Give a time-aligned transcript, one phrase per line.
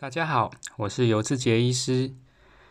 [0.00, 2.14] 大家好，我是尤志杰医师。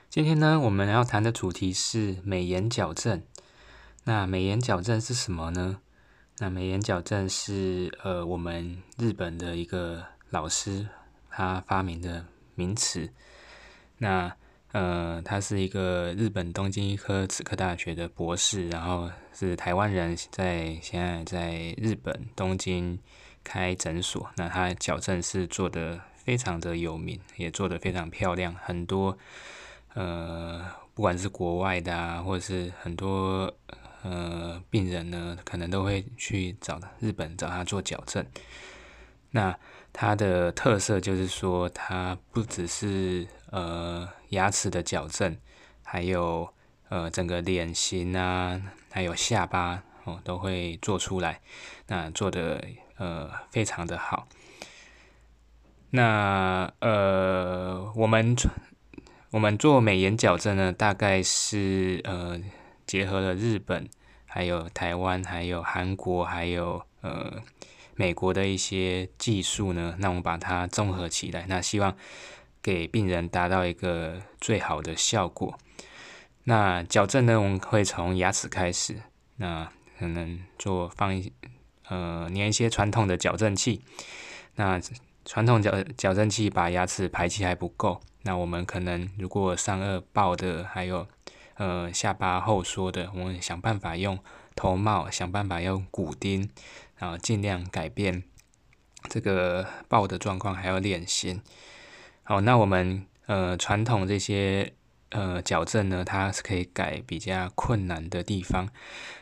[0.10, 3.22] 今天呢，我们要谈的主题是美颜矫正。
[4.06, 5.80] 那美颜矫正是什么呢？
[6.40, 10.88] 那美颜矫正是呃，我们日本的一个老师
[11.30, 13.12] 他发明的名词。
[14.00, 14.36] 那
[14.72, 22.98] 呃，他是一个日本东京医科齿科大学的博士，然后是台湾人，在现在在日本东京
[23.44, 24.32] 开诊所。
[24.36, 26.02] 那他矫正是做的。
[26.30, 28.54] 非常的有名，也做得非常漂亮。
[28.54, 29.18] 很多
[29.96, 33.52] 呃，不管是国外的啊，或者是很多
[34.04, 38.24] 呃病人呢，可能都会去找日本找他做矫正。
[39.32, 39.58] 那
[39.92, 45.36] 它的特色就是说，它不只是呃牙齿的矫正，
[45.84, 46.48] 还有
[46.90, 51.42] 呃整个脸型啊，还有下巴哦，都会做出来。
[51.88, 52.64] 那做的
[52.98, 54.28] 呃非常的好。
[55.92, 58.36] 那呃，我们
[59.32, 62.40] 我们做美颜矫正呢，大概是呃
[62.86, 63.90] 结合了日本、
[64.28, 67.42] 还有台湾、还有韩国、还有呃
[67.96, 71.98] 美国的一些技术呢，那我们把它综合起来，那希望
[72.62, 75.58] 给病人达到一个最好的效果。
[76.44, 79.02] 那矫正呢，我们会从牙齿开始，
[79.38, 81.34] 那可能做放一
[81.88, 83.82] 呃粘一些传统的矫正器，
[84.54, 84.80] 那。
[85.30, 91.08] 传统矫矫正器把牙齿排气还不够，那我们可能如果上颚爆的，还有
[91.54, 94.18] 呃下巴后缩的，我们想办法用
[94.56, 96.50] 头帽，想办法用骨钉，
[96.98, 98.24] 然后尽量改变
[99.08, 101.40] 这个爆的状况，还有脸型。
[102.24, 104.74] 好，那我们呃传统这些
[105.12, 108.68] 呃矫正呢，它是可以改比较困难的地方。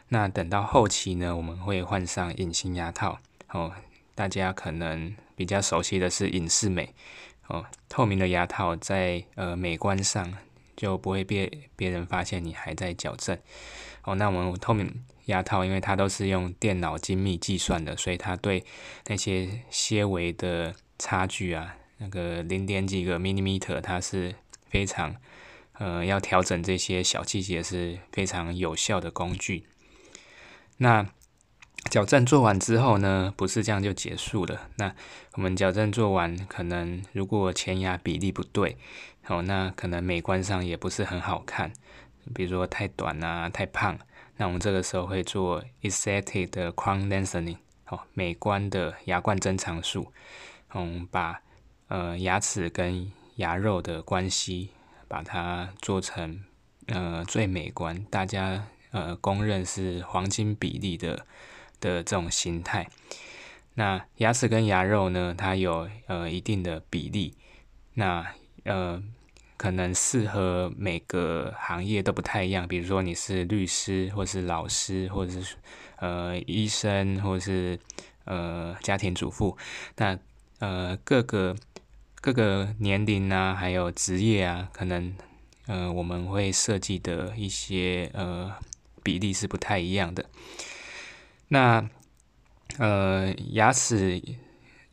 [0.08, 3.20] 那等到后期呢，我们会换上隐形牙套。
[3.50, 3.74] 哦，
[4.16, 5.14] 大家可能。
[5.38, 6.94] 比较熟悉的是隐适美
[7.46, 10.34] 哦，透明的牙套在呃美观上
[10.76, 13.38] 就不会被别人发现你还在矫正
[14.04, 14.16] 哦。
[14.16, 18.66] 那我们透明牙套，因为它都是用电脑精密计算的，所以它对
[19.06, 24.34] 那些些微的差距啊，那个零点几个 millimeter，它是
[24.68, 25.16] 非常
[25.74, 29.68] 呃要调整这些小细节是非常有效的工具。
[30.78, 31.08] 那
[31.88, 34.70] 矫正做完之后呢，不是这样就结束了。
[34.76, 34.94] 那
[35.34, 38.78] 我们矫正做完，可能如果前牙比例不对，
[39.28, 41.72] 哦，那可能美观上也不是很好看。
[42.34, 43.98] 比如说太短啊，太胖，
[44.36, 50.12] 那我们这个时候会做 aesthetic 的 crown lengthening，哦，美观的牙冠增长术，
[50.74, 51.42] 嗯，把
[51.88, 54.72] 呃牙齿跟牙肉的关系，
[55.08, 56.44] 把它做成
[56.88, 61.26] 呃最美观，大家呃公认是黄金比例的。
[61.80, 62.90] 的这种形态，
[63.76, 67.36] 那牙齿跟牙肉呢，它有呃一定的比例，
[67.94, 68.26] 那
[68.64, 69.04] 呃
[69.56, 72.68] 可能适合每个行业都不太一样。
[72.68, 75.56] 比如说你是律师，或是老师，或者是
[75.98, 77.80] 呃医生，或是
[78.26, 79.58] 呃家庭主妇，
[79.96, 80.18] 那
[80.60, 81.56] 呃各个
[82.22, 85.16] 各个年龄啊，还有职业啊，可能
[85.66, 88.54] 呃我们会设计的一些呃
[89.02, 90.26] 比例是不太一样的。
[91.50, 91.90] 那
[92.78, 94.22] 呃，牙齿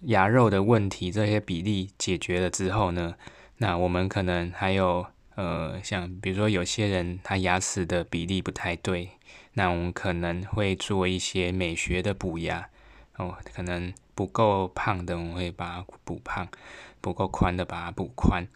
[0.02, 3.16] 牙肉的问题，这些比例解决了之后呢，
[3.56, 5.04] 那我们可能还有
[5.34, 9.10] 呃，像比如说有些人他牙齿的比例不太对，
[9.54, 12.68] 那我们可能会做一些美学的补牙。
[13.16, 16.48] 哦，可能不够胖的我们会把它补胖，
[17.00, 18.46] 不够宽的把它补宽，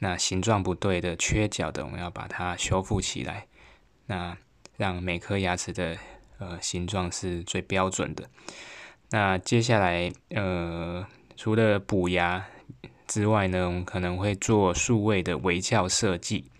[0.00, 3.46] 那形状不对的缺角的我们要把它修复起来，
[4.06, 4.36] 那
[4.76, 5.96] 让每颗牙齿的。
[6.38, 8.28] 呃，形状是最标准的。
[9.10, 11.06] 那接下来，呃，
[11.36, 12.44] 除了补牙
[13.06, 16.50] 之外呢，我们可能会做数位的微笑设计。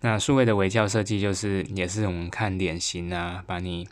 [0.00, 3.88] 那数位的微笑设计，就是也是我们看脸型啊，把你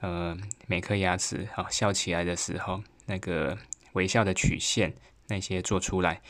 [0.00, 0.36] 呃
[0.66, 3.56] 每颗牙齿好笑起来的时候，那个
[3.92, 4.92] 微笑的曲线
[5.28, 6.20] 那些做出来。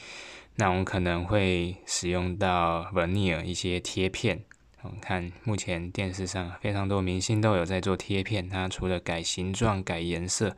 [0.56, 4.44] 那我们可能会使用到 veneer 一些贴片。
[4.82, 10.56] 我们看，目前电视上非常多明星都有在做贴片，它除了改形状、改颜色，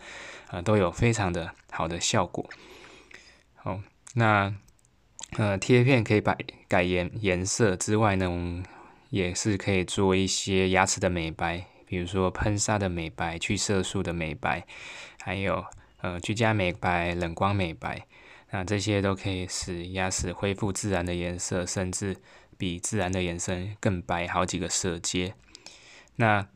[0.49, 2.47] 啊，都有非常的好的效果。
[3.55, 3.81] 好，
[4.15, 4.55] 那
[5.39, 6.37] 呃，贴片可以把
[6.69, 8.63] 改颜颜色之外呢，我们
[9.09, 14.67] 也是可以做一些牙齿的美白，比如说喷砂的美白、去色素的美白，
[15.23, 15.65] 还有
[16.03, 18.07] 呃居家美白、冷光美白，
[18.51, 22.19] 那这些都可以使牙齿恢复自然的颜色，甚至。
[22.61, 25.33] 比自然的颜色更白好几个色阶。
[26.17, 26.47] 那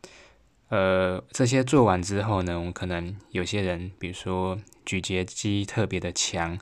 [0.69, 6.59] 呃，这些做完之后呢，我们可能有些人，比如说咀嚼肌特别的强，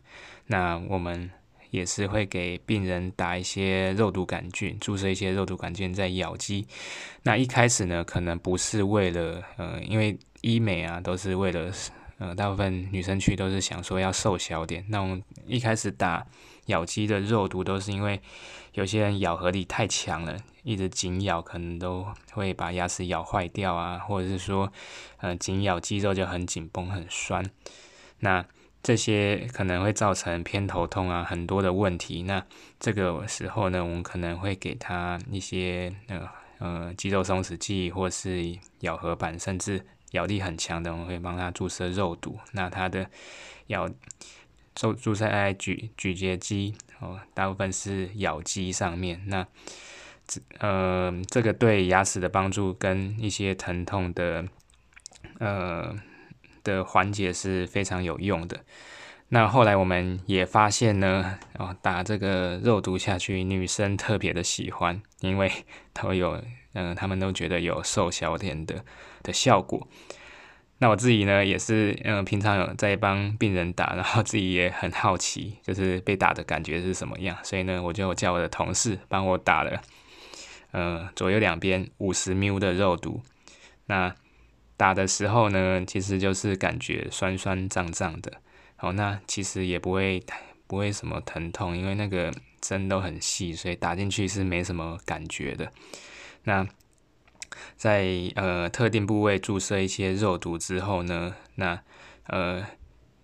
[0.46, 1.30] 那我们
[1.70, 6.66] 也是会给病人打一些肉毒杆菌，注射一些肉毒杆菌在咬肌。
[7.22, 11.72] 那一开始呢，可能不是为了呃，因为医美啊都是为了
[12.22, 14.84] 呃，大部分女生去都是想说要瘦小点。
[14.88, 16.24] 那我们一开始打
[16.66, 18.20] 咬肌的肉毒都是因为
[18.74, 24.72] 有些人咬合力太强了，一直紧咬可能都会把牙齿咬坏掉啊，或者是说
[25.16, 27.44] 呃紧咬肌肉就很紧绷很酸。
[28.20, 28.44] 那
[28.84, 32.22] 这些可能会造成偏头痛啊，很多的问题。
[32.22, 32.44] 那
[32.78, 36.28] 这个时候呢，我们可能会给他一些呃
[36.60, 42.38] 呃肌肉松弛剂，或是咬合板，甚至咬力很强的，我们会帮他注射肉毒。
[42.52, 43.06] 那他的
[43.66, 43.90] 咬
[44.74, 49.20] 注注射在咀咀嚼肌哦，大部分是咬肌上面。
[49.26, 49.46] 那
[50.26, 54.44] 这呃这个对牙齿的帮助跟一些疼痛的
[55.38, 55.94] 呃。
[56.64, 58.60] 的缓解是非常有用的。
[59.30, 65.50] 那后来我们也发现呢，哦，打这个肉毒下去，女生特别的喜欢，因为
[65.92, 66.40] 都有，
[66.72, 68.84] 嗯，他们都觉得有瘦小点的
[69.22, 69.86] 的效果。
[70.78, 79.80] 那我自己呢，也是，嗯，平常有在帮病人打，然后自己也很好奇，就是被打的感觉是什么样，所以呢，我就叫我的同事帮我打了，
[80.72, 83.20] 嗯，左右两边五十 ml 的肉毒，
[83.86, 84.14] 那。
[84.74, 88.32] 打的时候呢，其实就是感觉酸酸胀胀的，
[88.74, 90.20] 好，那其实也不会
[90.66, 95.70] 不会什么疼痛，因为那个针都很细，所以打进去是没什么感觉的。
[96.44, 96.66] 那
[97.76, 101.82] 在呃特定部位注射一些肉毒之后呢，那
[102.26, 102.66] 呃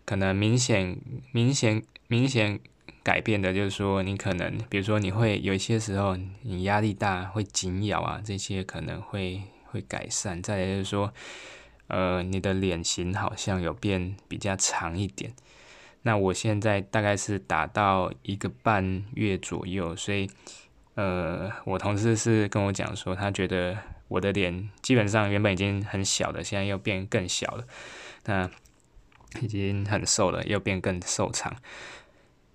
[0.04, 0.98] 可能明显
[1.32, 2.60] 明显明显
[3.02, 9.42] 改变的就是说，你可能比如说你会有一些时候你压力大会紧咬啊，这些可能会。
[9.70, 11.12] 会改善，再来就是说，
[11.88, 15.34] 呃，你的脸型好像有变比较长一点。
[16.04, 20.30] 那我现在大概是打到一个半月左右，所以，
[20.98, 23.78] 呃，我同事是跟我讲说，他觉得
[24.08, 27.64] 我的脸基本上原本已经很小的，现在又变更小了。
[28.24, 28.50] 那
[29.40, 31.54] 已经很瘦了，又变更瘦长。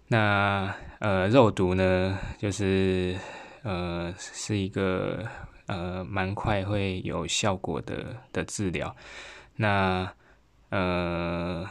[0.10, 3.18] 那呃，肉毒呢，就是
[3.64, 5.26] 呃，是一个。
[5.66, 8.94] 呃，蛮快会有效果的的治疗。
[9.56, 10.14] 那
[10.70, 11.66] 呃，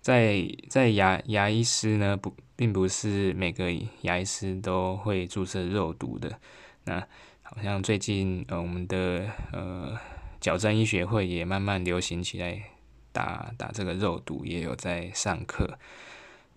[0.00, 3.72] 在在牙牙医师呢，不，并不是每个
[4.02, 6.38] 牙医师都会注射肉毒的。
[6.84, 7.00] 那
[7.42, 9.98] 好像最近呃，我们的呃
[10.40, 12.70] 矫正医学会也慢慢流行起来，
[13.10, 15.76] 打打这个肉毒，也有在上课。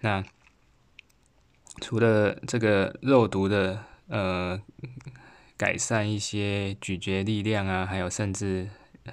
[0.02, 0.24] 那
[1.82, 4.62] 除了这个肉毒的呃。
[5.58, 8.68] 改善一些咀嚼力量啊，还有甚至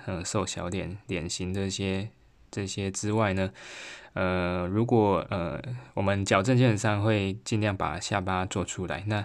[0.06, 2.08] 呃瘦小脸脸型这些
[2.50, 3.52] 这些之外呢，
[4.14, 5.60] 呃，如果呃
[5.94, 9.04] 我们矫正基本上会尽量把下巴做出来。
[9.06, 9.24] 那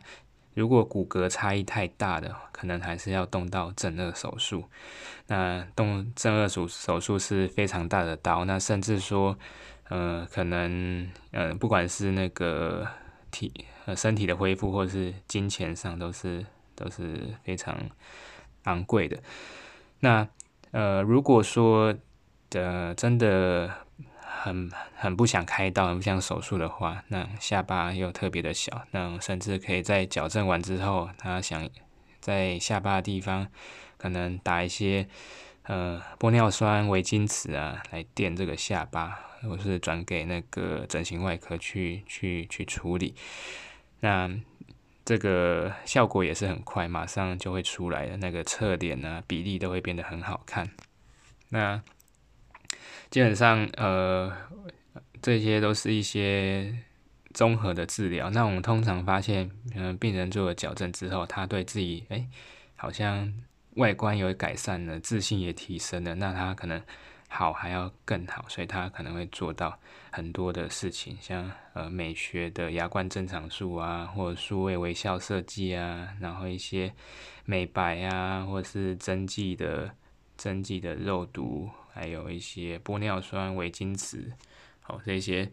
[0.54, 4.64] 如果骨骼差异太大的，可能还是要动到正颚手术。
[5.28, 9.38] 那动正颚手手术是非常大的刀，那甚至说
[9.90, 12.88] 呃可能呃不管是那个
[13.32, 13.54] 体
[13.86, 16.46] 呃身体的恢复，或是金钱上都是。
[16.80, 17.76] 都是非常
[18.66, 19.18] 昂贵的。
[20.02, 20.28] 那
[20.70, 21.92] 呃，如果说
[22.52, 23.68] 的真的
[24.48, 31.70] 很很不想开刀、很不想手术的话，那下巴又特别的小，那甚至可以在矫正完之后，他想
[32.20, 33.48] 在下巴的地方
[33.98, 35.08] 可能打一些
[35.64, 43.14] 呃玻尿酸、维金瓷啊，来垫这个下巴，或是转给那个整形外科去去去处理。
[44.00, 44.30] 那
[45.04, 48.18] 这个效果也是很快，马上就会出来的。
[48.18, 50.70] 那个侧脸呢，比例都会变得很好看。
[51.50, 51.82] 那
[53.10, 54.32] 基本上，呃，
[55.22, 56.76] 这些都是一些
[57.34, 58.30] 综合的治疗。
[58.30, 62.28] 那我们通常发现，嗯，病人做了矫正之后，他对自己，哎，
[62.76, 63.34] 好像
[63.76, 66.16] 外观有改善了，自信也提升了。
[66.16, 66.82] 那他可能。
[67.30, 69.78] 好还要更好，所以他可能会做到
[70.12, 76.94] 很多的事情，像呃美学的牙冠正常术啊，或者数位微笑设计啊，然后一些
[77.44, 79.94] 美白啊，或者是针剂的
[80.38, 84.32] 针剂的肉毒，还有一些玻尿酸、维金瓷，
[84.80, 85.52] 好这些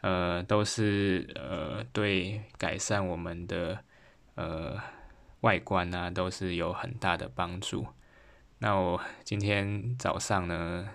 [0.00, 3.78] 呃都是呃对改善我们的
[4.34, 4.78] 呃
[5.40, 7.86] 外观啊都是有很大的帮助。
[8.58, 10.88] 那我今天早上呢？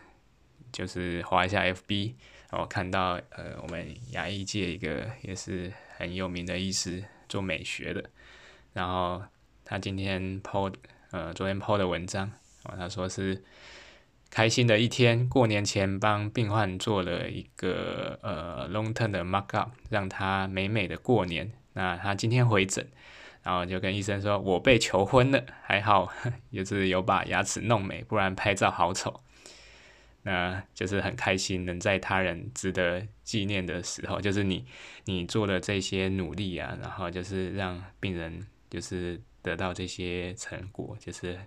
[0.72, 2.14] 就是划一下 FB，
[2.50, 8.10] 然后看到呃，我们牙医界一个也是很有名的医师做美学的，
[8.72, 9.22] 然后
[9.66, 10.74] 他今天 PO
[11.12, 12.32] 呃昨天 PO 的文章，
[12.64, 13.44] 哦他说是
[14.30, 21.52] 开心的一天，过年前帮病患做了一个呃 long term 的 mark up，让他美美的过年。
[21.74, 22.86] 那他今天回诊，
[23.44, 26.12] 然后就跟医生说：“我被求婚了，还好，
[26.52, 29.22] 就是有把牙齿弄美，不然拍照好丑。”
[30.24, 34.66] 那就是很开心，能在他人值得纪念的时候，就是你
[35.06, 41.40] 你做的这些努力啊，然后就是让病人就是得到这些成果，就是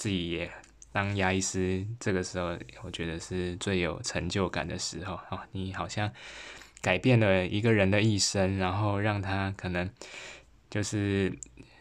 [0.00, 0.50] 自己也
[0.92, 6.10] 当牙医师，这个时候我觉得是最有成就感的时候哦，你好像
[6.80, 9.90] 改变了一个人的一生，然后让他可能
[10.70, 11.30] 就是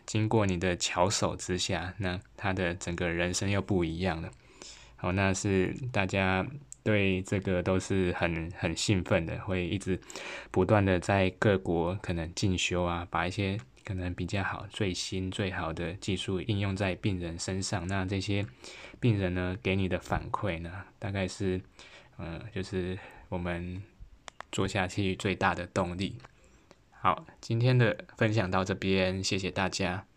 [0.05, 4.29] 经过你的巧手之下，那他的整个人生又不一样了。
[4.97, 6.45] 好，那是大家
[6.83, 9.97] 对这个都是很很兴奋的，会一直
[10.51, 17.87] 不断的在各国可能进修啊，把一些可能比较好、最新、最好的技术应用在病人身上。
[17.87, 18.45] 那这些
[18.99, 21.61] 病人呢，给你的反馈呢，大概是，
[22.17, 22.97] 呃，就是
[23.29, 23.81] 我们
[24.51, 26.17] 做下去最大的动力。
[26.91, 30.08] 好，今天的分享到这边，谢谢大家。